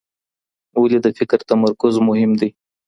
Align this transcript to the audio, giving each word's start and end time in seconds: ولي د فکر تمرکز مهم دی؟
ولي 0.81 0.99
د 1.05 1.07
فکر 1.17 1.39
تمرکز 1.49 1.95
مهم 2.09 2.31
دی؟ 2.39 2.49